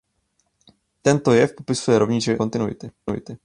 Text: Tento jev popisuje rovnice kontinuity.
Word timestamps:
Tento 1.09 1.33
jev 1.35 1.53
popisuje 1.59 1.99
rovnice 2.05 2.37
kontinuity. 2.41 3.37